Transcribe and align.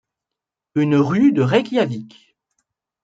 Une 0.73 0.95
rue 0.95 1.31
de 1.31 1.43
Reykjawik. 1.43 2.35